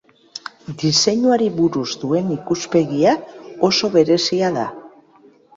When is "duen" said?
2.05-2.33